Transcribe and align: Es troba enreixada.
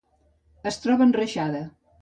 Es 0.71 0.79
troba 0.87 1.07
enreixada. 1.09 1.65